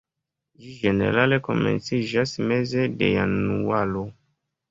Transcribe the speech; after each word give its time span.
Ĝi 0.61 0.71
ĝenerale 0.77 1.37
komenciĝas 1.47 2.33
meze 2.51 2.87
de 3.01 3.11
januaro. 3.13 4.05